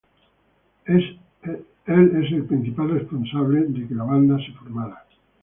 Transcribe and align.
Él 0.85 1.19
es 1.45 2.31
el 2.33 2.45
principal 2.45 2.89
responsable 2.89 3.65
de 3.67 3.87
que 3.87 3.93
la 3.93 4.03
banda 4.05 4.35
se 4.43 4.51
formara. 4.53 5.05